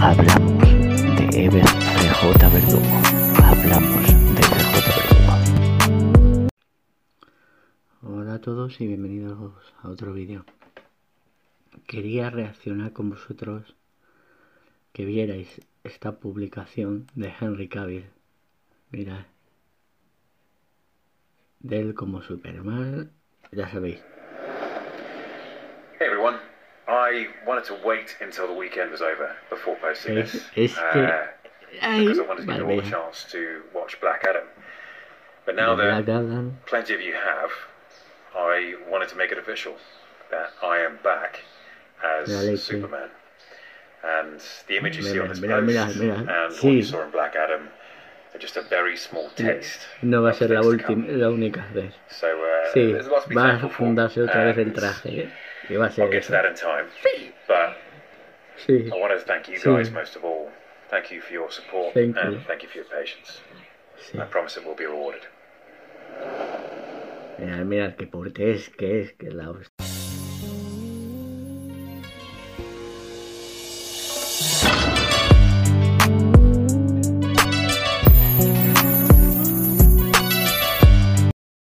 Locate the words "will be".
64.66-64.86